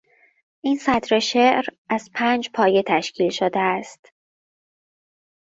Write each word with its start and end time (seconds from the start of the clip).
این 0.61 0.77
سطر 0.77 1.19
شعر 1.19 1.65
از 1.89 2.09
پنج 2.13 2.49
پایه 2.53 2.83
تشکیل 2.87 3.29
شده 3.29 3.59
است. 3.59 4.13